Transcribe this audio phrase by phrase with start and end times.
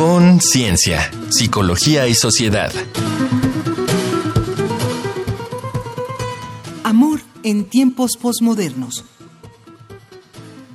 [0.00, 2.72] Conciencia, Psicología y Sociedad.
[6.82, 9.04] Amor en tiempos posmodernos.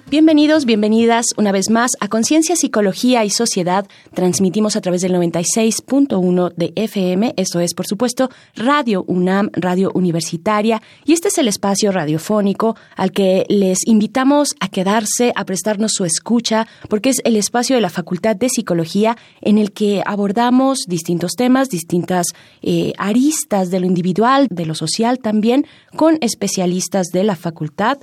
[0.08, 3.88] Bienvenidos, bienvenidas una vez más a Conciencia, Psicología y Sociedad.
[4.14, 10.80] Transmitimos a través del 96.1 de FM, esto es, por supuesto, Radio UNAM, Radio Universitaria,
[11.06, 16.06] y este es el espacio radiofónico al que les invitamos a quedarse, a prestarnos su
[16.06, 21.32] escucha, porque es el espacio de la Facultad de Psicología en el que abordamos distintos
[21.32, 22.28] temas, distintas
[22.62, 27.98] eh, aristas de lo individual, de lo social también, con especialistas de la facultad.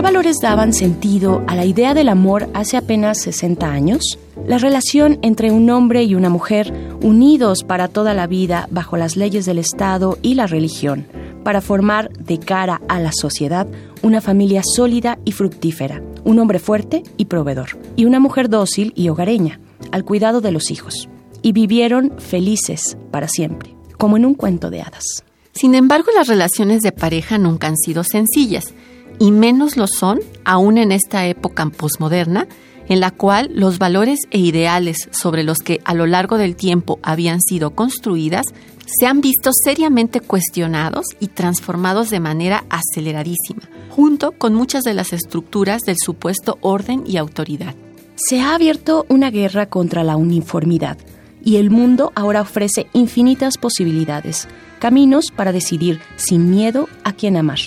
[0.00, 4.18] ¿Qué valores daban sentido a la idea del amor hace apenas 60 años?
[4.46, 9.18] La relación entre un hombre y una mujer unidos para toda la vida bajo las
[9.18, 11.06] leyes del Estado y la religión,
[11.44, 13.68] para formar de cara a la sociedad
[14.00, 19.10] una familia sólida y fructífera, un hombre fuerte y proveedor, y una mujer dócil y
[19.10, 19.60] hogareña,
[19.92, 21.10] al cuidado de los hijos.
[21.42, 25.04] Y vivieron felices para siempre, como en un cuento de hadas.
[25.52, 28.72] Sin embargo, las relaciones de pareja nunca han sido sencillas
[29.20, 32.48] y menos lo son aún en esta época posmoderna
[32.88, 36.98] en la cual los valores e ideales sobre los que a lo largo del tiempo
[37.04, 38.46] habían sido construidas
[38.86, 45.12] se han visto seriamente cuestionados y transformados de manera aceleradísima, junto con muchas de las
[45.12, 47.76] estructuras del supuesto orden y autoridad.
[48.16, 50.98] Se ha abierto una guerra contra la uniformidad
[51.44, 54.48] y el mundo ahora ofrece infinitas posibilidades,
[54.80, 57.60] caminos para decidir sin miedo a quién amar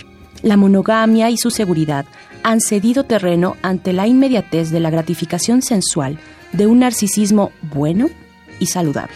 [0.43, 2.05] la monogamia y su seguridad
[2.43, 6.19] han cedido terreno ante la inmediatez de la gratificación sensual
[6.51, 8.09] de un narcisismo bueno
[8.59, 9.15] y saludable.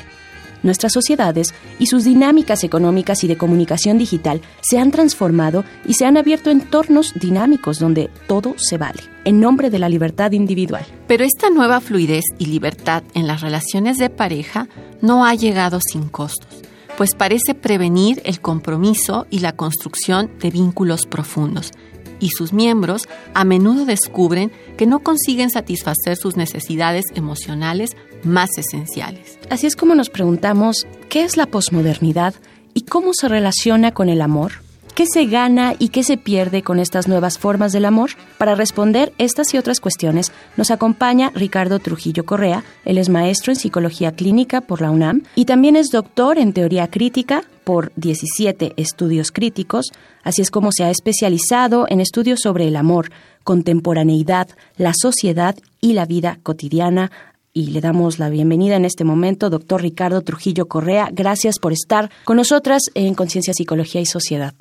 [0.63, 6.05] Nuestras sociedades y sus dinámicas económicas y de comunicación digital se han transformado y se
[6.05, 10.85] han abierto entornos dinámicos donde todo se vale, en nombre de la libertad individual.
[11.07, 14.67] Pero esta nueva fluidez y libertad en las relaciones de pareja
[15.01, 16.66] no ha llegado sin costos
[16.97, 21.71] pues parece prevenir el compromiso y la construcción de vínculos profundos,
[22.19, 23.03] y sus miembros
[23.35, 27.91] a menudo descubren que no consiguen satisfacer sus necesidades emocionales
[28.23, 29.37] más esenciales.
[29.49, 32.33] Así es como nos preguntamos, ¿qué es la posmodernidad
[32.73, 34.66] y cómo se relaciona con el amor?
[34.97, 38.09] ¿Qué se gana y qué se pierde con estas nuevas formas del amor?
[38.39, 42.63] Para responder estas y otras cuestiones, nos acompaña Ricardo Trujillo Correa.
[42.83, 46.87] Él es maestro en psicología clínica por la UNAM y también es doctor en teoría
[46.87, 49.91] crítica por 17 estudios críticos,
[50.23, 53.11] así es como se ha especializado en estudios sobre el amor,
[53.43, 57.11] contemporaneidad, la sociedad y la vida cotidiana
[57.53, 61.09] y le damos la bienvenida en este momento, doctor Ricardo Trujillo Correa.
[61.13, 64.55] Gracias por estar con nosotras en Conciencia, Psicología y Sociedad.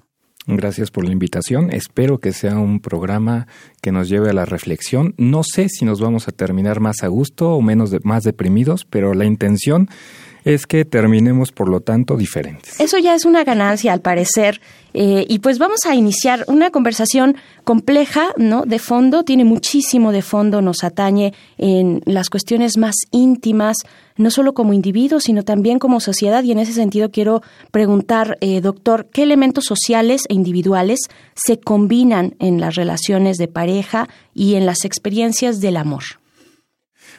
[0.49, 1.73] Gracias por la invitación.
[1.73, 3.49] Espero que sea un programa
[3.83, 5.12] que nos lleve a la reflexión.
[5.19, 9.12] No sé si nos vamos a terminar más a gusto o menos más deprimidos, pero
[9.12, 9.89] la intención
[10.47, 12.79] es que terminemos, por lo tanto, diferentes.
[12.79, 14.61] Eso ya es una ganancia, al parecer.
[14.95, 18.62] Eh, y pues vamos a iniciar una conversación compleja, ¿no?
[18.62, 23.78] De fondo, tiene muchísimo de fondo, nos atañe en las cuestiones más íntimas,
[24.16, 26.45] no solo como individuos, sino también como sociedad.
[26.45, 27.42] Y en ese sentido quiero
[27.72, 31.01] preguntar, eh, doctor, ¿qué elementos sociales e individuales
[31.34, 36.04] se combinan en las relaciones de pareja y en las experiencias del amor?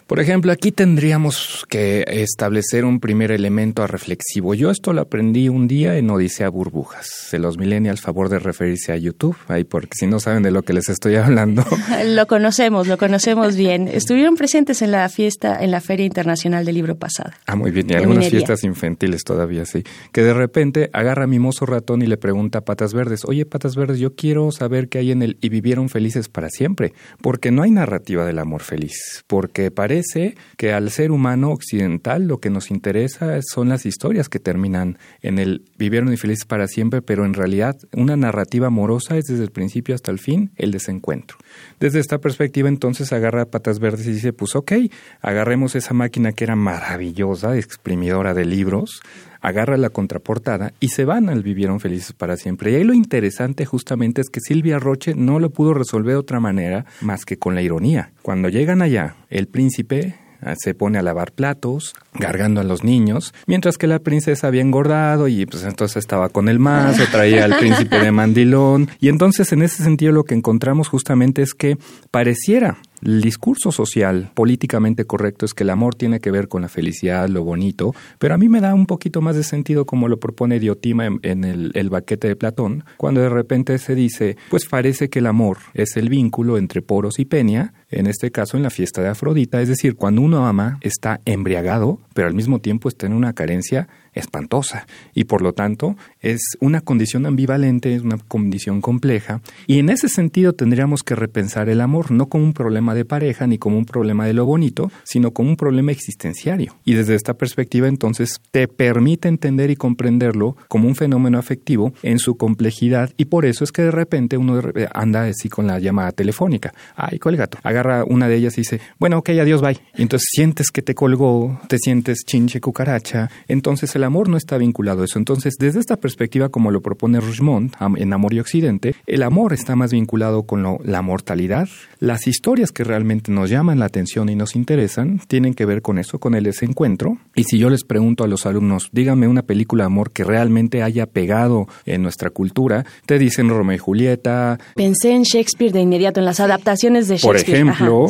[0.07, 4.54] Por ejemplo, aquí tendríamos que establecer un primer elemento reflexivo.
[4.54, 7.27] Yo esto lo aprendí un día en Odisea Burbujas.
[7.33, 10.63] De los millennials, favor de referirse a YouTube, ahí porque si no saben de lo
[10.63, 11.65] que les estoy hablando.
[12.06, 13.89] lo conocemos, lo conocemos bien.
[13.89, 17.33] Estuvieron presentes en la fiesta, en la Feria Internacional del Libro pasada.
[17.45, 17.89] Ah, muy bien.
[17.89, 19.83] Y algunas fiestas infantiles todavía, sí.
[20.13, 23.75] Que de repente agarra a Mimoso Ratón y le pregunta a Patas Verdes, oye, Patas
[23.75, 25.38] Verdes, yo quiero saber qué hay en él.
[25.42, 26.94] Y vivieron felices para siempre.
[27.21, 29.25] Porque no hay narrativa del amor feliz.
[29.27, 34.29] Porque parece parece que al ser humano occidental lo que nos interesa son las historias
[34.29, 39.25] que terminan en el vivieron infelices para siempre, pero en realidad una narrativa amorosa es
[39.25, 41.38] desde el principio hasta el fin el desencuentro.
[41.79, 44.73] Desde esta perspectiva entonces agarra patas verdes y dice, pues ok,
[45.21, 49.01] agarremos esa máquina que era maravillosa, exprimidora de libros,
[49.41, 52.71] agarra la contraportada y se van al Vivieron Felices para siempre.
[52.71, 56.39] Y ahí lo interesante justamente es que Silvia Roche no lo pudo resolver de otra
[56.39, 58.11] manera más que con la ironía.
[58.21, 63.33] Cuando llegan allá, el príncipe ah, se pone a lavar platos, gargando a los niños,
[63.45, 67.57] mientras que la princesa había engordado y pues entonces estaba con el mazo, traía al
[67.57, 68.89] príncipe de mandilón.
[68.99, 71.77] Y entonces en ese sentido lo que encontramos justamente es que
[72.11, 76.69] pareciera el discurso social políticamente correcto es que el amor tiene que ver con la
[76.69, 80.19] felicidad, lo bonito, pero a mí me da un poquito más de sentido como lo
[80.19, 85.09] propone Diotima en, el, el, baquete de Platón, cuando de repente se dice, pues parece
[85.09, 88.69] que el amor es el vínculo entre Poros y Peña, en este caso en la
[88.69, 93.05] fiesta de Afrodita, es decir, cuando uno ama está embriagado, pero al mismo tiempo está
[93.05, 94.87] en una carencia espantosa.
[95.13, 99.41] Y por lo tanto es una condición ambivalente, es una condición compleja.
[99.67, 103.47] Y en ese sentido tendríamos que repensar el amor no como un problema de pareja
[103.47, 106.75] ni como un problema de lo bonito, sino como un problema existenciario.
[106.83, 112.19] Y desde esta perspectiva entonces te permite entender y comprenderlo como un fenómeno afectivo en
[112.19, 113.11] su complejidad.
[113.17, 114.61] Y por eso es que de repente uno
[114.93, 116.73] anda así con la llamada telefónica.
[116.95, 119.77] Ay, gato Agarra una de ellas y dice, bueno, ok, adiós, bye.
[119.95, 123.29] Y entonces sientes que te colgó, te sientes chinche cucaracha.
[123.47, 125.19] Entonces el amor no está vinculado a eso.
[125.19, 129.75] Entonces, desde esta perspectiva, como lo propone Rougemont en Amor y Occidente, el amor está
[129.75, 131.69] más vinculado con la mortalidad.
[132.00, 136.00] Las historias que realmente nos llaman la atención y nos interesan tienen que ver con
[136.00, 137.18] eso, con el desencuentro.
[137.35, 140.81] Y si yo les pregunto a los alumnos, díganme una película de amor que realmente
[140.81, 144.57] haya pegado en nuestra cultura, te dicen Romeo y Julieta.
[144.75, 147.44] Pensé en Shakespeare de inmediato, en las adaptaciones de Shakespeare.
[147.44, 147.66] Por ejemplo,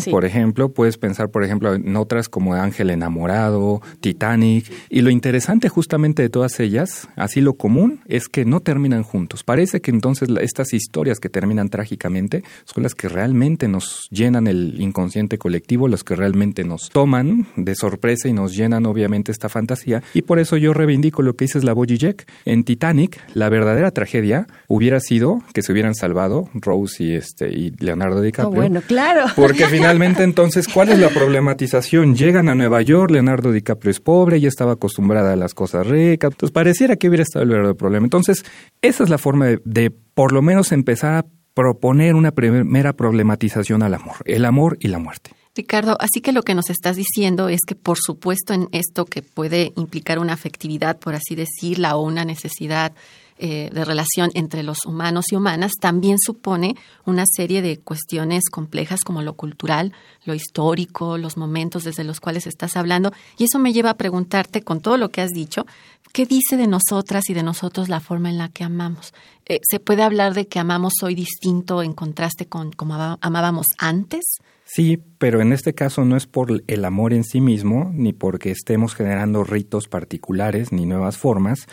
[0.09, 4.71] por ejemplo, puedes pensar, por ejemplo, en otras como Ángel enamorado, Titanic.
[4.89, 9.43] Y lo interesante justamente de todas ellas, así lo común es que no terminan juntos.
[9.43, 14.79] Parece que entonces estas historias que terminan trágicamente son las que realmente nos llenan el
[14.79, 20.03] inconsciente colectivo, las que realmente nos toman de sorpresa y nos llenan obviamente esta fantasía.
[20.13, 22.27] Y por eso yo reivindico lo que dices la Boji Jack.
[22.45, 27.71] En Titanic, la verdadera tragedia hubiera sido que se hubieran salvado Rose y, este, y
[27.79, 28.51] Leonardo DiCaprio.
[28.51, 29.25] Oh, bueno, claro.
[29.47, 32.15] Porque finalmente entonces, ¿cuál es la problematización?
[32.15, 36.27] Llegan a Nueva York, Leonardo DiCaprio es pobre, ya estaba acostumbrada a las cosas Rica.
[36.27, 38.05] Entonces pareciera que hubiera estado el verdadero problema.
[38.05, 38.43] Entonces,
[38.81, 43.81] esa es la forma de, de por lo menos empezar a proponer una primera problematización
[43.81, 45.31] al amor, el amor y la muerte.
[45.55, 49.23] Ricardo, así que lo que nos estás diciendo es que, por supuesto, en esto que
[49.23, 52.93] puede implicar una afectividad, por así decirla, o una necesidad
[53.39, 56.75] eh, de relación entre los humanos y humanas también supone
[57.05, 59.93] una serie de cuestiones complejas como lo cultural,
[60.25, 63.13] lo histórico, los momentos desde los cuales estás hablando.
[63.37, 65.65] Y eso me lleva a preguntarte, con todo lo que has dicho,
[66.13, 69.13] ¿qué dice de nosotras y de nosotros la forma en la que amamos?
[69.45, 74.23] Eh, ¿Se puede hablar de que amamos hoy distinto en contraste con como amábamos antes?
[74.69, 78.51] Sí, pero en este caso no es por el amor en sí mismo, ni porque
[78.51, 81.67] estemos generando ritos particulares, ni nuevas formas,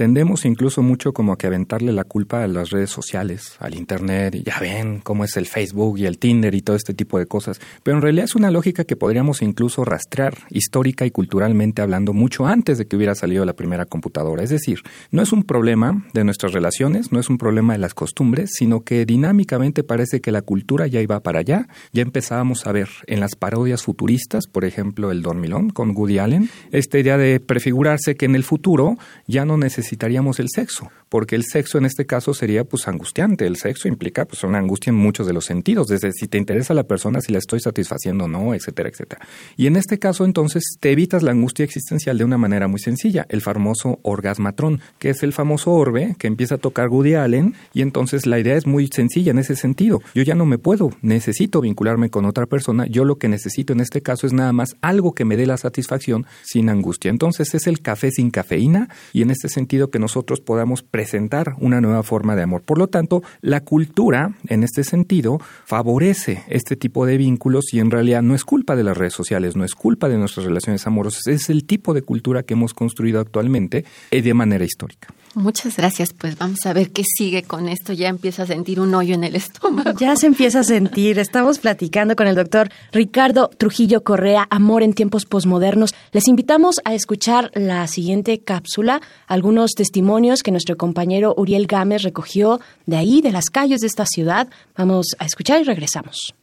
[0.00, 4.44] Tendemos incluso mucho como que aventarle la culpa a las redes sociales, al Internet, y
[4.44, 7.60] ya ven cómo es el Facebook y el Tinder y todo este tipo de cosas.
[7.82, 12.46] Pero en realidad es una lógica que podríamos incluso rastrear histórica y culturalmente hablando mucho
[12.46, 14.42] antes de que hubiera salido la primera computadora.
[14.42, 14.80] Es decir,
[15.10, 18.84] no es un problema de nuestras relaciones, no es un problema de las costumbres, sino
[18.84, 21.68] que dinámicamente parece que la cultura ya iba para allá.
[21.92, 26.48] Ya empezábamos a ver en las parodias futuristas, por ejemplo, el Dormilón con Woody Allen,
[26.72, 31.36] esta idea de prefigurarse que en el futuro ya no necesitamos necesitaríamos el sexo, porque
[31.36, 33.46] el sexo en este caso sería pues angustiante.
[33.46, 36.72] El sexo implica pues una angustia en muchos de los sentidos, desde si te interesa
[36.72, 39.26] la persona, si la estoy satisfaciendo o no, etcétera, etcétera.
[39.56, 43.26] Y en este caso entonces te evitas la angustia existencial de una manera muy sencilla,
[43.28, 47.82] el famoso orgasmatrón, que es el famoso orbe que empieza a tocar Woody Allen y
[47.82, 50.00] entonces la idea es muy sencilla en ese sentido.
[50.14, 53.80] Yo ya no me puedo, necesito vincularme con otra persona, yo lo que necesito en
[53.80, 57.10] este caso es nada más algo que me dé la satisfacción sin angustia.
[57.10, 61.80] Entonces es el café sin cafeína y en este sentido que nosotros podamos presentar una
[61.80, 62.60] nueva forma de amor.
[62.60, 67.90] Por lo tanto, la cultura, en este sentido, favorece este tipo de vínculos y en
[67.90, 71.26] realidad no es culpa de las redes sociales, no es culpa de nuestras relaciones amorosas,
[71.26, 75.08] es el tipo de cultura que hemos construido actualmente eh, de manera histórica.
[75.34, 76.12] Muchas gracias.
[76.12, 77.92] Pues vamos a ver qué sigue con esto.
[77.92, 79.92] Ya empieza a sentir un hoyo en el estómago.
[79.98, 81.18] Ya se empieza a sentir.
[81.18, 85.94] Estamos platicando con el doctor Ricardo Trujillo Correa, Amor en tiempos posmodernos.
[86.12, 92.60] Les invitamos a escuchar la siguiente cápsula, algunos testimonios que nuestro compañero Uriel Gámez recogió
[92.86, 94.48] de ahí, de las calles de esta ciudad.
[94.76, 96.34] Vamos a escuchar y regresamos.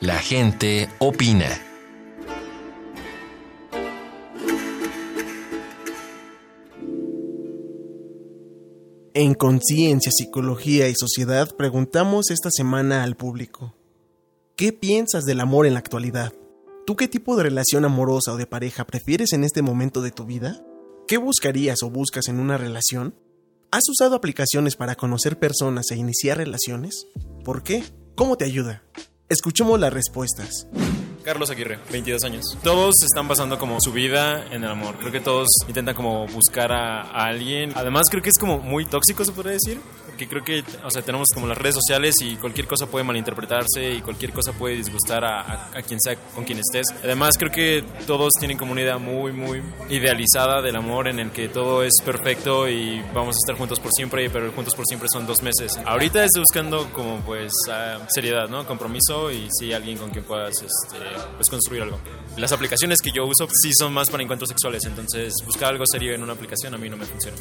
[0.00, 1.71] La gente opina.
[9.14, 13.76] En Conciencia, Psicología y Sociedad preguntamos esta semana al público,
[14.56, 16.32] ¿qué piensas del amor en la actualidad?
[16.86, 20.24] ¿Tú qué tipo de relación amorosa o de pareja prefieres en este momento de tu
[20.24, 20.64] vida?
[21.06, 23.14] ¿Qué buscarías o buscas en una relación?
[23.70, 27.06] ¿Has usado aplicaciones para conocer personas e iniciar relaciones?
[27.44, 27.84] ¿Por qué?
[28.14, 28.82] ¿Cómo te ayuda?
[29.28, 30.68] Escuchemos las respuestas.
[31.24, 32.44] Carlos Aguirre, 22 años.
[32.62, 34.96] Todos están pasando como su vida en el amor.
[34.98, 37.72] Creo que todos intentan como buscar a, alguien.
[37.74, 39.80] Además creo que es como muy tóxico, se podría decir.
[40.06, 43.94] Porque creo que, o sea, tenemos como las redes sociales y cualquier cosa puede malinterpretarse
[43.94, 46.86] y cualquier cosa puede disgustar a, quien sea con quien estés.
[47.02, 51.30] Además creo que todos tienen como una idea muy, muy idealizada del amor en el
[51.30, 55.08] que todo es perfecto y vamos a estar juntos por siempre, pero juntos por siempre
[55.10, 55.78] son dos meses.
[55.86, 58.66] Ahorita estoy buscando como pues uh, seriedad, ¿no?
[58.66, 60.98] Compromiso y sí alguien con quien puedas este,
[61.36, 61.98] pues construir algo.
[62.36, 66.14] Las aplicaciones que yo uso sí son más para encuentros sexuales, entonces buscar algo serio
[66.14, 67.36] en una aplicación a mí no me funciona.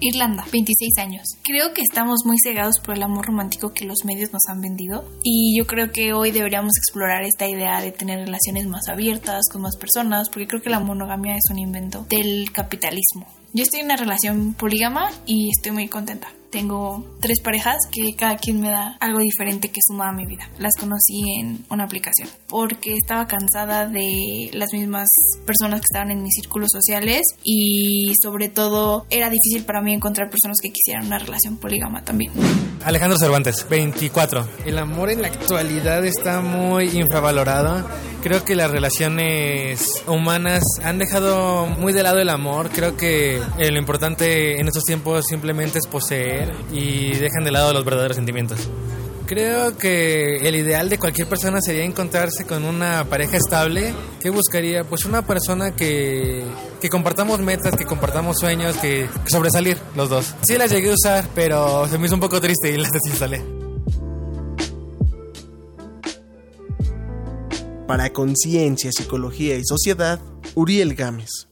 [0.00, 1.22] Irlanda, 26 años.
[1.42, 5.04] Creo que estamos muy cegados por el amor romántico que los medios nos han vendido
[5.22, 9.62] y yo creo que hoy deberíamos explorar esta idea de tener relaciones más abiertas con
[9.62, 13.26] más personas porque creo que la monogamia es un invento del capitalismo.
[13.52, 16.28] Yo estoy en una relación polígama y estoy muy contenta.
[16.50, 20.48] Tengo tres parejas que cada quien me da algo diferente que suma a mi vida.
[20.58, 25.08] Las conocí en una aplicación porque estaba cansada de las mismas
[25.46, 30.28] personas que estaban en mis círculos sociales y sobre todo era difícil para mí encontrar
[30.28, 32.32] personas que quisieran una relación polígama también.
[32.84, 34.48] Alejandro Cervantes, 24.
[34.64, 37.86] El amor en la actualidad está muy infravalorado.
[38.22, 42.68] Creo que las relaciones humanas han dejado muy de lado el amor.
[42.68, 47.84] Creo que lo importante en estos tiempos simplemente es poseer y dejan de lado los
[47.84, 48.68] verdaderos sentimientos.
[49.30, 53.94] Creo que el ideal de cualquier persona sería encontrarse con una pareja estable.
[54.20, 54.82] ¿Qué buscaría?
[54.82, 56.44] Pues una persona que,
[56.80, 60.34] que compartamos metas, que compartamos sueños, que, que sobresalir los dos.
[60.42, 63.59] Sí las llegué a usar, pero se me hizo un poco triste y las desinstalé.
[67.90, 70.20] Para Conciencia, Psicología y Sociedad,
[70.54, 71.48] Uriel Gámez.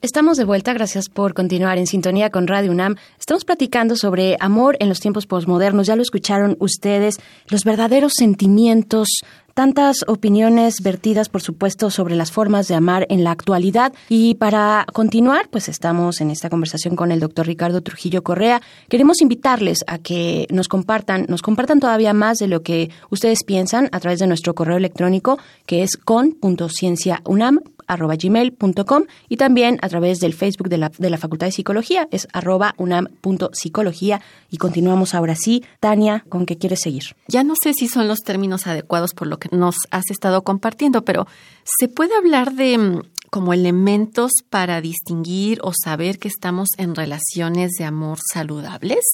[0.00, 2.94] Estamos de vuelta, gracias por continuar en sintonía con Radio UNAM.
[3.18, 7.18] Estamos platicando sobre amor en los tiempos posmodernos, ya lo escucharon ustedes,
[7.48, 9.08] los verdaderos sentimientos,
[9.56, 13.94] tantas opiniones vertidas, por supuesto, sobre las formas de amar en la actualidad.
[14.10, 18.60] Y para continuar, pues estamos en esta conversación con el doctor Ricardo Trujillo Correa.
[18.90, 23.88] Queremos invitarles a que nos compartan, nos compartan todavía más de lo que ustedes piensan
[23.92, 30.20] a través de nuestro correo electrónico, que es con.cienciaunam arroba gmail.com y también a través
[30.20, 34.20] del Facebook de la, de la Facultad de Psicología, es arroba unam.psicología.
[34.50, 35.64] Y continuamos ahora sí.
[35.80, 37.04] Tania, ¿con qué quieres seguir?
[37.28, 41.04] Ya no sé si son los términos adecuados por lo que nos has estado compartiendo,
[41.04, 41.26] pero
[41.64, 43.02] ¿se puede hablar de
[43.36, 49.04] como elementos para distinguir o saber que estamos en relaciones de amor saludables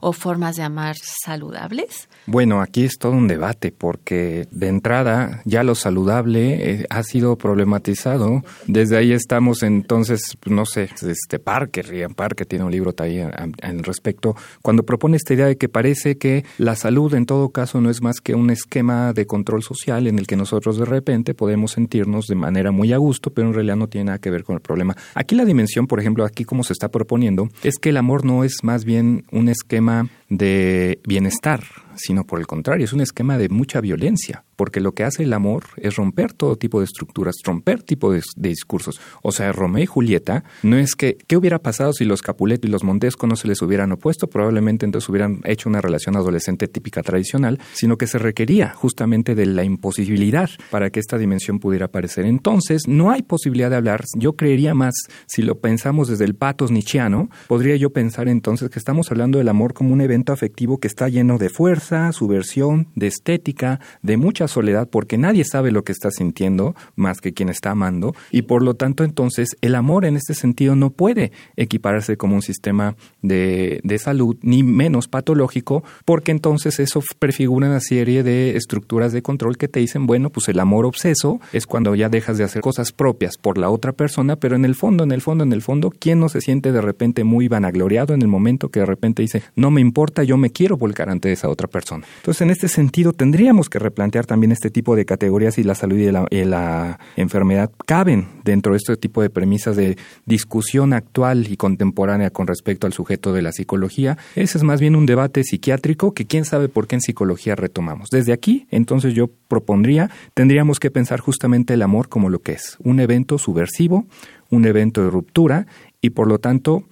[0.00, 2.08] o formas de amar saludables?
[2.26, 7.36] Bueno, aquí es todo un debate porque de entrada ya lo saludable eh, ha sido
[7.36, 8.42] problematizado.
[8.66, 13.30] Desde ahí estamos entonces, no sé, este Parker, Rian Parker tiene un libro también
[13.62, 17.80] al respecto, cuando propone esta idea de que parece que la salud en todo caso
[17.80, 21.32] no es más que un esquema de control social en el que nosotros de repente
[21.32, 24.44] podemos sentirnos de manera muy a gusto, pero en realidad no tiene nada que ver
[24.44, 24.96] con el problema.
[25.14, 28.44] Aquí la dimensión, por ejemplo, aquí como se está proponiendo, es que el amor no
[28.44, 31.60] es más bien un esquema de bienestar,
[32.02, 35.32] sino por el contrario, es un esquema de mucha violencia, porque lo que hace el
[35.32, 39.00] amor es romper todo tipo de estructuras, romper tipo de, discursos.
[39.22, 42.70] O sea, Romeo y Julieta no es que, ¿qué hubiera pasado si los Capuleto y
[42.70, 44.28] los Montesco no se les hubieran opuesto?
[44.28, 49.46] Probablemente entonces hubieran hecho una relación adolescente típica tradicional, sino que se requería justamente de
[49.46, 52.26] la imposibilidad para que esta dimensión pudiera aparecer.
[52.26, 54.94] Entonces, no hay posibilidad de hablar, yo creería más,
[55.26, 59.48] si lo pensamos desde el patos nietzscheano, podría yo pensar entonces que estamos hablando del
[59.48, 64.48] amor como un evento afectivo que está lleno de fuerza, subversión, de estética, de mucha
[64.48, 68.62] soledad, porque nadie sabe lo que está sintiendo más que quien está amando, y por
[68.62, 73.80] lo tanto entonces el amor en este sentido no puede equipararse como un sistema de,
[73.84, 79.56] de salud, ni menos patológico, porque entonces eso prefigura una serie de estructuras de control
[79.56, 82.92] que te dicen, bueno, pues el amor obseso es cuando ya dejas de hacer cosas
[82.92, 85.90] propias por la otra persona, pero en el fondo, en el fondo, en el fondo,
[85.90, 89.42] ¿quién no se siente de repente muy vanagloriado en el momento que de repente dice,
[89.56, 91.79] no me importa, yo me quiero volcar ante esa otra persona?
[92.18, 95.96] Entonces, en este sentido, tendríamos que replantear también este tipo de categorías y la salud
[95.96, 99.96] y la, y la enfermedad caben dentro de este tipo de premisas de
[100.26, 104.18] discusión actual y contemporánea con respecto al sujeto de la psicología.
[104.34, 108.08] Ese es más bien un debate psiquiátrico que quién sabe por qué en psicología retomamos.
[108.10, 112.76] Desde aquí, entonces yo propondría, tendríamos que pensar justamente el amor como lo que es,
[112.82, 114.06] un evento subversivo,
[114.50, 115.66] un evento de ruptura
[116.00, 116.84] y por lo tanto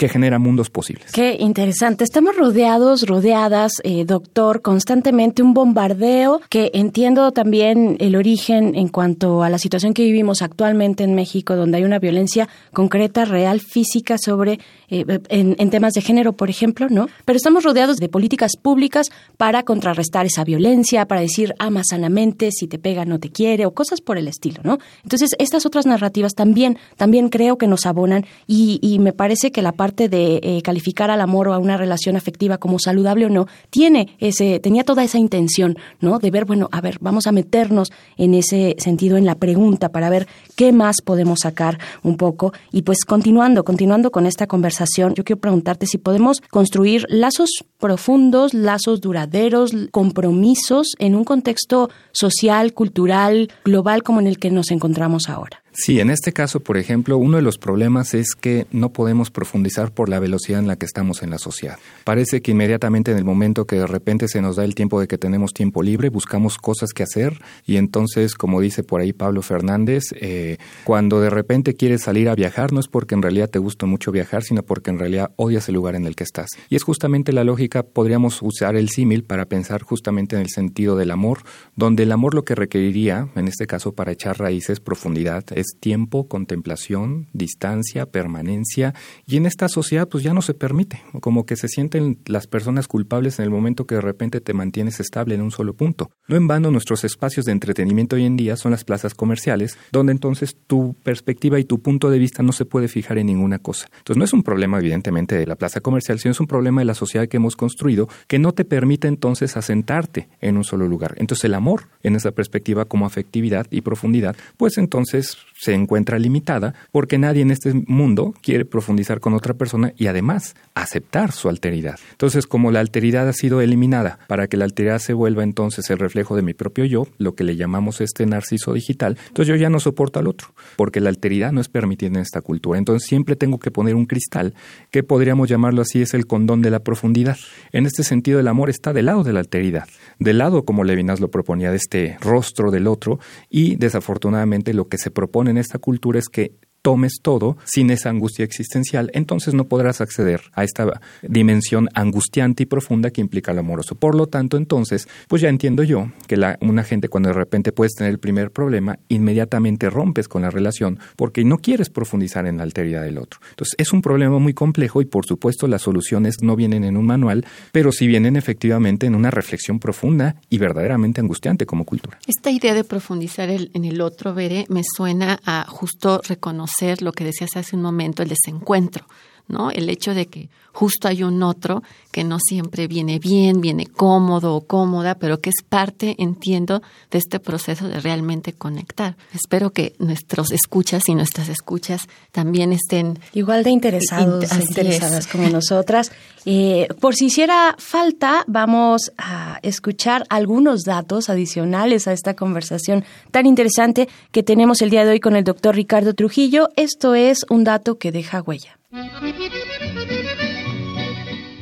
[0.00, 1.12] que genera mundos posibles.
[1.12, 2.04] Qué interesante.
[2.04, 9.42] Estamos rodeados, rodeadas, eh, doctor, constantemente un bombardeo que entiendo también el origen en cuanto
[9.42, 14.16] a la situación que vivimos actualmente en México, donde hay una violencia concreta, real, física
[14.16, 17.06] sobre eh, en, temas de género, por ejemplo, ¿no?
[17.26, 22.68] Pero estamos rodeados de políticas públicas para contrarrestar esa violencia, para decir ama sanamente, si
[22.68, 24.78] te pega no te quiere o cosas por el estilo, ¿no?
[25.02, 29.60] Entonces estas otras narrativas también, también creo que nos abonan y, y me parece que
[29.60, 33.28] la parte de eh, calificar al amor o a una relación afectiva como saludable o
[33.28, 36.18] no, tiene ese, tenía toda esa intención, ¿no?
[36.18, 40.10] De ver, bueno, a ver, vamos a meternos en ese sentido en la pregunta para
[40.10, 42.52] ver qué más podemos sacar un poco.
[42.72, 48.54] Y pues continuando, continuando con esta conversación, yo quiero preguntarte si podemos construir lazos profundos,
[48.54, 55.28] lazos duraderos, compromisos en un contexto social, cultural, global como en el que nos encontramos
[55.28, 55.59] ahora.
[55.72, 59.92] Sí, en este caso, por ejemplo, uno de los problemas es que no podemos profundizar
[59.92, 61.78] por la velocidad en la que estamos en la sociedad.
[62.02, 65.06] Parece que inmediatamente en el momento que de repente se nos da el tiempo de
[65.06, 69.42] que tenemos tiempo libre, buscamos cosas que hacer y entonces, como dice por ahí Pablo
[69.42, 73.60] Fernández, eh, cuando de repente quieres salir a viajar no es porque en realidad te
[73.60, 76.48] gusta mucho viajar, sino porque en realidad odias el lugar en el que estás.
[76.68, 80.96] Y es justamente la lógica, podríamos usar el símil para pensar justamente en el sentido
[80.96, 81.42] del amor,
[81.76, 86.28] donde el amor lo que requeriría, en este caso para echar raíces, profundidad, es tiempo,
[86.28, 88.94] contemplación, distancia, permanencia,
[89.26, 92.88] y en esta sociedad pues ya no se permite, como que se sienten las personas
[92.88, 96.10] culpables en el momento que de repente te mantienes estable en un solo punto.
[96.28, 100.12] No en vano nuestros espacios de entretenimiento hoy en día son las plazas comerciales, donde
[100.12, 103.88] entonces tu perspectiva y tu punto de vista no se puede fijar en ninguna cosa.
[103.98, 106.86] Entonces no es un problema evidentemente de la plaza comercial, sino es un problema de
[106.86, 111.14] la sociedad que hemos construido que no te permite entonces asentarte en un solo lugar.
[111.18, 116.72] Entonces el amor en esa perspectiva como afectividad y profundidad, pues entonces se encuentra limitada
[116.90, 121.98] porque nadie en este mundo quiere profundizar con otra persona y además aceptar su alteridad.
[122.12, 125.98] Entonces, como la alteridad ha sido eliminada, para que la alteridad se vuelva entonces el
[125.98, 129.68] reflejo de mi propio yo, lo que le llamamos este narciso digital, entonces yo ya
[129.68, 132.78] no soporto al otro, porque la alteridad no es permitida en esta cultura.
[132.78, 134.54] Entonces siempre tengo que poner un cristal,
[134.90, 137.36] que podríamos llamarlo así, es el condón de la profundidad.
[137.72, 139.86] En este sentido, el amor está del lado de la alteridad,
[140.18, 144.96] del lado, como Levinas lo proponía, de este rostro del otro, y desafortunadamente lo que
[144.96, 149.64] se propone en esta cultura es que tomes todo sin esa angustia existencial, entonces no
[149.64, 153.94] podrás acceder a esta dimensión angustiante y profunda que implica el amoroso.
[153.94, 157.72] Por lo tanto, entonces, pues ya entiendo yo que la, una gente cuando de repente
[157.72, 162.56] puedes tener el primer problema, inmediatamente rompes con la relación porque no quieres profundizar en
[162.58, 163.40] la alteridad del otro.
[163.50, 167.06] Entonces, es un problema muy complejo y por supuesto las soluciones no vienen en un
[167.06, 172.18] manual, pero sí vienen efectivamente en una reflexión profunda y verdaderamente angustiante como cultura.
[172.26, 177.12] Esta idea de profundizar en el otro, Veré, me suena a justo reconocer ser lo
[177.12, 179.06] que decías hace un momento, el desencuentro,
[179.50, 179.70] ¿no?
[179.70, 184.54] El hecho de que justo hay un otro que no siempre viene bien, viene cómodo
[184.54, 189.16] o cómoda, pero que es parte, entiendo, de este proceso de realmente conectar.
[189.32, 196.10] Espero que nuestros escuchas y nuestras escuchas también estén igual de interesados interesadas como nosotras.
[196.46, 203.46] Eh, por si hiciera falta, vamos a escuchar algunos datos adicionales a esta conversación tan
[203.46, 206.68] interesante que tenemos el día de hoy con el doctor Ricardo Trujillo.
[206.76, 208.79] Esto es un dato que deja huella.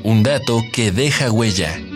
[0.03, 1.88] Un dato que deja huella.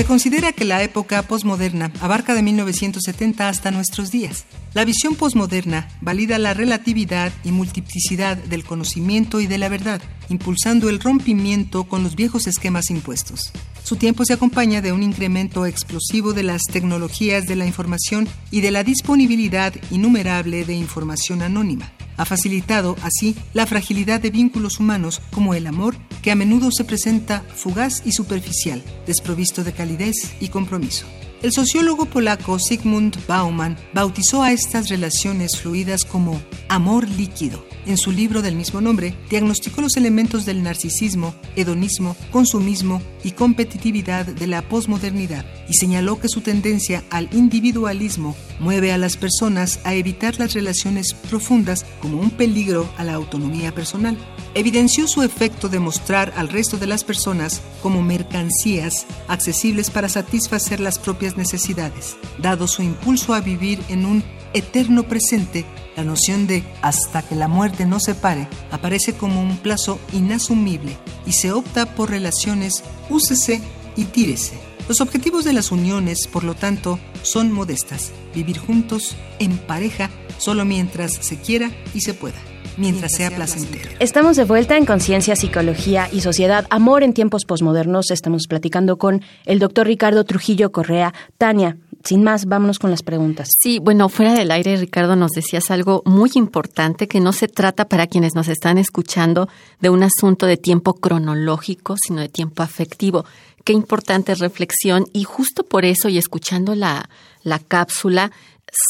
[0.00, 4.46] Se considera que la época posmoderna abarca de 1970 hasta nuestros días.
[4.72, 10.88] La visión posmoderna valida la relatividad y multiplicidad del conocimiento y de la verdad, impulsando
[10.88, 13.52] el rompimiento con los viejos esquemas impuestos.
[13.84, 18.62] Su tiempo se acompaña de un incremento explosivo de las tecnologías de la información y
[18.62, 21.92] de la disponibilidad innumerable de información anónima.
[22.16, 26.84] Ha facilitado así la fragilidad de vínculos humanos como el amor, que a menudo se
[26.84, 31.06] presenta fugaz y superficial, desprovisto de calidez y compromiso.
[31.42, 37.69] El sociólogo polaco Sigmund Bauman bautizó a estas relaciones fluidas como amor líquido.
[37.86, 44.26] En su libro del mismo nombre, diagnosticó los elementos del narcisismo, hedonismo, consumismo y competitividad
[44.26, 49.94] de la posmodernidad y señaló que su tendencia al individualismo mueve a las personas a
[49.94, 54.16] evitar las relaciones profundas como un peligro a la autonomía personal.
[54.54, 60.80] Evidenció su efecto de mostrar al resto de las personas como mercancías accesibles para satisfacer
[60.80, 65.64] las propias necesidades, dado su impulso a vivir en un eterno presente,
[65.96, 71.32] la noción de hasta que la muerte nos separe aparece como un plazo inasumible y
[71.32, 73.60] se opta por relaciones úsese
[73.96, 74.58] y tírese.
[74.88, 80.64] Los objetivos de las uniones, por lo tanto, son modestas, vivir juntos, en pareja, solo
[80.64, 82.38] mientras se quiera y se pueda
[82.76, 83.90] mientras sea placentero.
[84.00, 86.66] Estamos de vuelta en Conciencia, Psicología y Sociedad.
[86.70, 88.10] Amor en tiempos posmodernos.
[88.10, 91.12] Estamos platicando con el doctor Ricardo Trujillo Correa.
[91.38, 93.48] Tania, sin más, vámonos con las preguntas.
[93.58, 97.88] Sí, bueno, fuera del aire, Ricardo, nos decías algo muy importante, que no se trata
[97.88, 99.48] para quienes nos están escuchando
[99.80, 103.24] de un asunto de tiempo cronológico, sino de tiempo afectivo.
[103.64, 107.08] Qué importante reflexión y justo por eso y escuchando la,
[107.42, 108.32] la cápsula,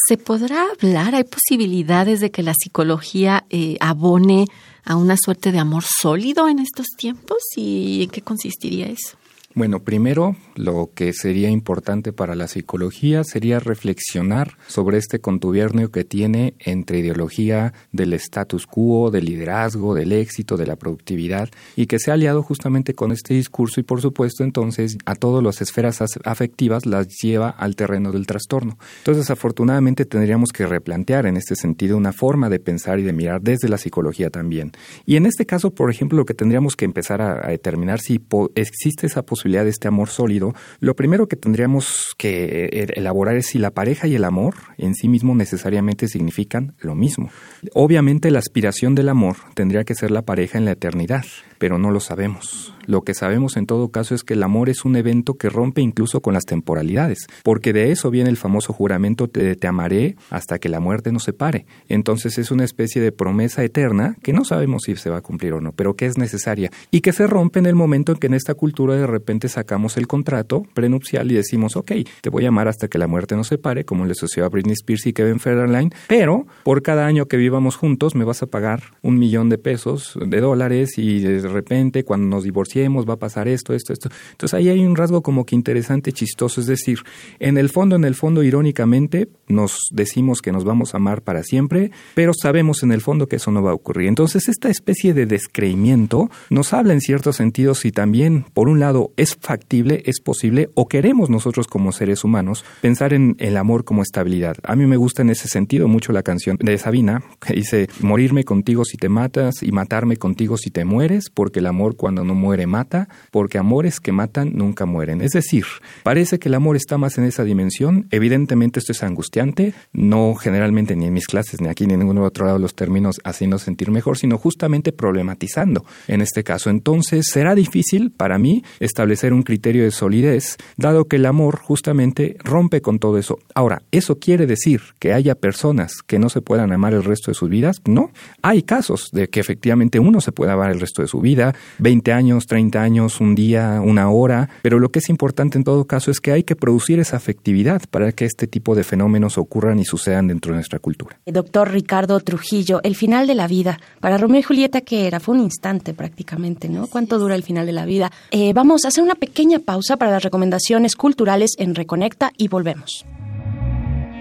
[0.08, 1.14] ¿se podrá hablar?
[1.16, 4.46] ¿Hay posibilidades de que la psicología eh, abone
[4.84, 7.38] a una suerte de amor sólido en estos tiempos?
[7.56, 9.19] ¿Y en qué consistiría eso?
[9.52, 16.04] Bueno, primero lo que sería importante para la psicología sería reflexionar sobre este contubernio que
[16.04, 21.98] tiene entre ideología del status quo, del liderazgo, del éxito, de la productividad y que
[21.98, 25.98] se ha aliado justamente con este discurso y por supuesto entonces a todas las esferas
[26.24, 28.78] afectivas las lleva al terreno del trastorno.
[28.98, 33.42] Entonces afortunadamente tendríamos que replantear en este sentido una forma de pensar y de mirar
[33.42, 34.70] desde la psicología también.
[35.06, 38.22] Y en este caso, por ejemplo, lo que tendríamos que empezar a, a determinar si
[38.54, 43.46] existe esa posibilidad de este amor sólido, lo primero que tendríamos que eh, elaborar es
[43.46, 47.30] si la pareja y el amor en sí mismo necesariamente significan lo mismo.
[47.74, 51.24] Obviamente la aspiración del amor tendría que ser la pareja en la eternidad,
[51.58, 52.74] pero no lo sabemos.
[52.90, 55.80] Lo que sabemos en todo caso es que el amor es un evento que rompe
[55.80, 60.58] incluso con las temporalidades, porque de eso viene el famoso juramento de te amaré hasta
[60.58, 61.66] que la muerte nos separe.
[61.88, 65.52] Entonces es una especie de promesa eterna que no sabemos si se va a cumplir
[65.52, 68.26] o no, pero que es necesaria y que se rompe en el momento en que
[68.26, 72.48] en esta cultura de repente sacamos el contrato prenupcial y decimos, ok, te voy a
[72.48, 75.38] amar hasta que la muerte nos separe, como le sucedió a Britney Spears y Kevin
[75.38, 79.58] Federline, pero por cada año que vivamos juntos me vas a pagar un millón de
[79.58, 84.08] pesos, de dólares y de repente cuando nos divorciamos va a pasar esto, esto, esto.
[84.32, 87.00] Entonces ahí hay un rasgo como que interesante, chistoso, es decir,
[87.38, 91.42] en el fondo, en el fondo, irónicamente, nos decimos que nos vamos a amar para
[91.42, 94.08] siempre, pero sabemos en el fondo que eso no va a ocurrir.
[94.08, 99.12] Entonces esta especie de descreimiento nos habla en ciertos sentidos si también, por un lado,
[99.16, 104.02] es factible, es posible, o queremos nosotros como seres humanos pensar en el amor como
[104.02, 104.56] estabilidad.
[104.62, 108.44] A mí me gusta en ese sentido mucho la canción de Sabina, que dice, morirme
[108.44, 112.34] contigo si te matas y matarme contigo si te mueres, porque el amor cuando no
[112.34, 115.20] muere mata, porque amores que matan nunca mueren.
[115.20, 115.64] Es decir,
[116.02, 118.06] parece que el amor está más en esa dimensión.
[118.10, 122.18] Evidentemente esto es angustiante, no generalmente ni en mis clases ni aquí ni en ningún
[122.18, 126.70] otro lado los términos haciendo sentir mejor, sino justamente problematizando en este caso.
[126.70, 132.36] Entonces será difícil para mí establecer un criterio de solidez, dado que el amor justamente
[132.42, 133.38] rompe con todo eso.
[133.54, 137.34] Ahora, ¿eso quiere decir que haya personas que no se puedan amar el resto de
[137.34, 137.80] sus vidas?
[137.86, 138.10] No.
[138.42, 142.12] Hay casos de que efectivamente uno se pueda amar el resto de su vida, 20
[142.12, 146.10] años, 30 años, un día, una hora, pero lo que es importante en todo caso
[146.10, 149.84] es que hay que producir esa afectividad para que este tipo de fenómenos ocurran y
[149.84, 151.16] sucedan dentro de nuestra cultura.
[151.26, 153.78] Doctor Ricardo Trujillo, el final de la vida.
[154.00, 155.20] Para Romeo y Julieta, que era?
[155.20, 156.88] Fue un instante prácticamente, ¿no?
[156.88, 158.10] ¿Cuánto dura el final de la vida?
[158.32, 163.06] Eh, vamos a hacer una pequeña pausa para las recomendaciones culturales en Reconecta y volvemos.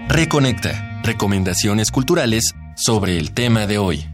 [0.08, 1.02] Reconecta.
[1.02, 4.04] Recomendaciones culturales sobre el tema de hoy.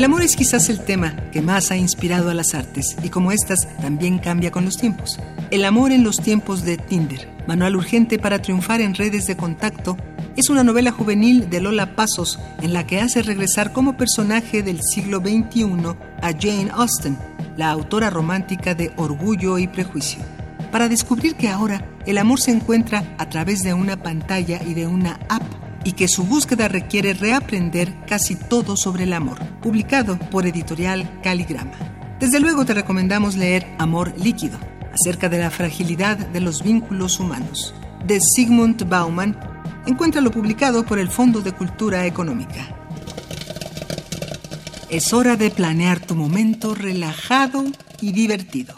[0.00, 3.32] El amor es quizás el tema que más ha inspirado a las artes y como
[3.32, 5.20] estas también cambia con los tiempos.
[5.50, 9.98] El amor en los tiempos de Tinder, manual urgente para triunfar en redes de contacto,
[10.36, 14.80] es una novela juvenil de Lola Pasos en la que hace regresar como personaje del
[14.80, 17.18] siglo XXI a Jane Austen,
[17.58, 20.22] la autora romántica de Orgullo y Prejuicio,
[20.72, 24.86] para descubrir que ahora el amor se encuentra a través de una pantalla y de
[24.86, 25.42] una app
[25.90, 32.16] y que su búsqueda requiere reaprender casi todo sobre el amor, publicado por editorial Caligrama.
[32.20, 34.56] Desde luego te recomendamos leer Amor líquido,
[34.92, 37.74] acerca de la fragilidad de los vínculos humanos,
[38.06, 39.36] de Sigmund Bauman.
[39.84, 42.76] Encuéntralo publicado por el Fondo de Cultura Económica.
[44.90, 47.64] es hora de planear tu momento relajado
[48.00, 48.74] y divertido.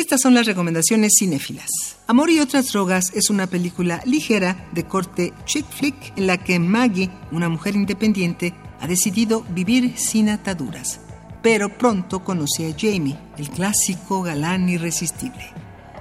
[0.00, 1.68] Estas son las recomendaciones cinéfilas.
[2.06, 6.58] Amor y otras drogas es una película ligera de corte chick flick en la que
[6.58, 11.00] Maggie, una mujer independiente, ha decidido vivir sin ataduras.
[11.42, 15.52] Pero pronto conoce a Jamie, el clásico galán irresistible.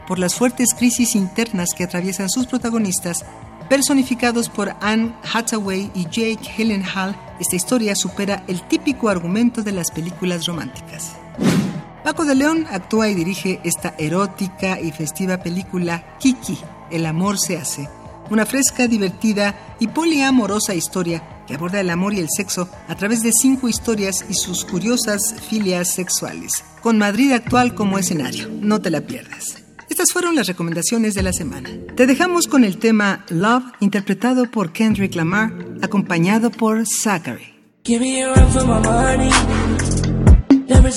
[0.07, 3.25] Por las fuertes crisis internas que atraviesan sus protagonistas,
[3.67, 9.91] personificados por Anne Hathaway y Jake Gyllenhaal, esta historia supera el típico argumento de las
[9.91, 11.18] películas románticas.
[12.03, 16.57] Paco de León actúa y dirige esta erótica y festiva película Kiki,
[16.91, 17.88] El amor se hace,
[18.29, 23.21] una fresca, divertida y poliamorosa historia que aborda el amor y el sexo a través
[23.21, 28.49] de cinco historias y sus curiosas filias sexuales, con Madrid actual como escenario.
[28.62, 29.63] No te la pierdas.
[29.89, 31.69] Estas fueron las recomendaciones de la semana.
[31.95, 37.55] Te dejamos con el tema Love, interpretado por Kendrick Lamar, acompañado por Zachary.
[40.69, 40.91] No one.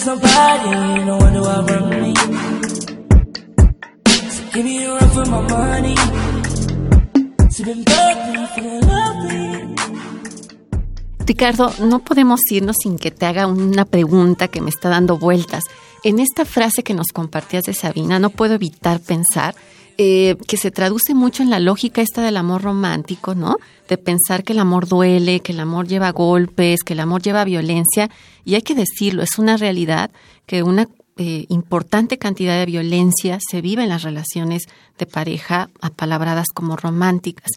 [4.30, 5.94] So give me a for my money.
[11.26, 15.64] Ricardo, no podemos irnos sin que te haga una pregunta que me está dando vueltas.
[16.02, 19.54] En esta frase que nos compartías de Sabina, no puedo evitar pensar
[19.98, 23.56] eh, que se traduce mucho en la lógica esta del amor romántico, ¿no?
[23.88, 27.44] De pensar que el amor duele, que el amor lleva golpes, que el amor lleva
[27.44, 28.10] violencia.
[28.44, 30.10] Y hay que decirlo, es una realidad
[30.46, 34.62] que una eh, importante cantidad de violencia se vive en las relaciones
[34.98, 37.50] de pareja apalabradas como románticas.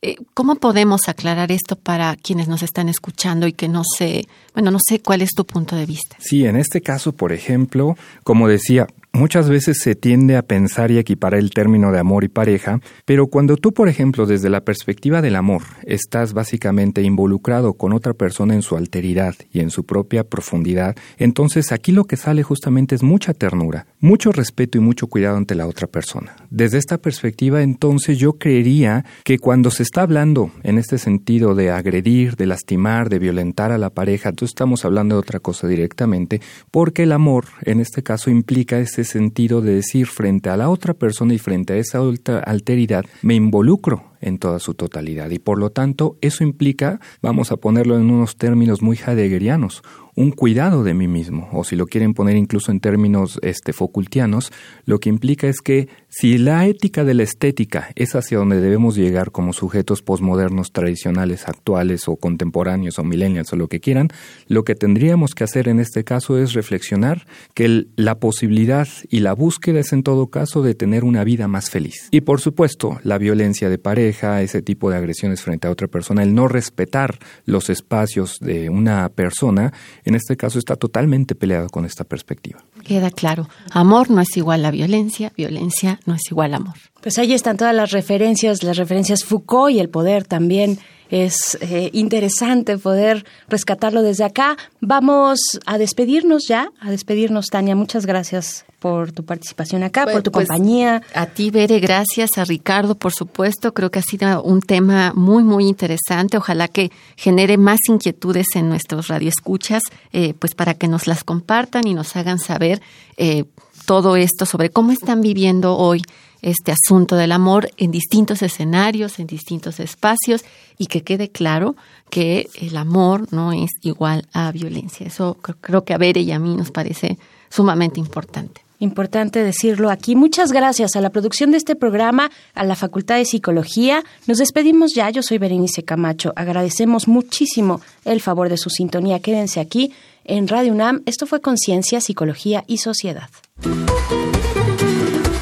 [0.00, 4.70] Eh, ¿Cómo podemos aclarar esto para quienes nos están escuchando y que no sé, bueno,
[4.70, 6.16] no sé cuál es tu punto de vista?
[6.20, 10.98] Sí, en este caso, por ejemplo, como decía, Muchas veces se tiende a pensar y
[10.98, 15.22] equiparar el término de amor y pareja, pero cuando tú, por ejemplo, desde la perspectiva
[15.22, 20.24] del amor, estás básicamente involucrado con otra persona en su alteridad y en su propia
[20.24, 25.36] profundidad, entonces aquí lo que sale justamente es mucha ternura, mucho respeto y mucho cuidado
[25.36, 26.36] ante la otra persona.
[26.50, 31.70] Desde esta perspectiva, entonces yo creería que cuando se está hablando en este sentido de
[31.70, 36.40] agredir, de lastimar, de violentar a la pareja, tú estamos hablando de otra cosa directamente,
[36.70, 40.94] porque el amor en este caso implica ese sentido de decir frente a la otra
[40.94, 42.00] persona y frente a esa
[42.44, 45.30] alteridad, me involucro en toda su totalidad.
[45.30, 49.82] Y por lo tanto, eso implica, vamos a ponerlo en unos términos muy heideggerianos,
[50.18, 54.50] un cuidado de mí mismo, o si lo quieren poner incluso en términos este, Foucaultianos,
[54.84, 58.96] lo que implica es que si la ética de la estética es hacia donde debemos
[58.96, 64.08] llegar como sujetos posmodernos tradicionales, actuales o contemporáneos o millennials o lo que quieran,
[64.48, 69.34] lo que tendríamos que hacer en este caso es reflexionar que la posibilidad y la
[69.34, 72.08] búsqueda es en todo caso de tener una vida más feliz.
[72.10, 76.22] Y por supuesto, la violencia de pareja, ese tipo de agresiones frente a otra persona,
[76.22, 79.72] el no respetar los espacios de una persona,
[80.04, 82.64] en este caso está totalmente peleado con esta perspectiva.
[82.84, 86.76] Queda claro, amor no es igual a violencia, violencia no es igual a amor.
[87.02, 90.78] Pues ahí están todas las referencias, las referencias Foucault y el poder también
[91.10, 94.56] es eh, interesante poder rescatarlo desde acá.
[94.80, 97.74] Vamos a despedirnos ya, a despedirnos, Tania.
[97.74, 101.02] Muchas gracias por tu participación acá, por tu pues, compañía.
[101.14, 102.38] A ti, Bere, gracias.
[102.38, 103.74] A Ricardo, por supuesto.
[103.74, 106.36] Creo que ha sido un tema muy, muy interesante.
[106.36, 111.86] Ojalá que genere más inquietudes en nuestros radioescuchas, eh, pues para que nos las compartan
[111.86, 112.80] y nos hagan saber
[113.16, 113.44] eh,
[113.86, 116.02] todo esto sobre cómo están viviendo hoy
[116.42, 120.44] este asunto del amor en distintos escenarios, en distintos espacios
[120.78, 121.76] y que quede claro
[122.10, 125.06] que el amor no es igual a violencia.
[125.06, 127.18] Eso creo que a Bere y a mí nos parece
[127.50, 128.62] sumamente importante.
[128.80, 130.14] Importante decirlo aquí.
[130.14, 134.04] Muchas gracias a la producción de este programa, a la Facultad de Psicología.
[134.28, 135.10] Nos despedimos ya.
[135.10, 136.32] Yo soy Berenice Camacho.
[136.36, 139.18] Agradecemos muchísimo el favor de su sintonía.
[139.18, 139.92] Quédense aquí
[140.24, 141.02] en Radio UNAM.
[141.06, 143.28] Esto fue Conciencia, Psicología y Sociedad.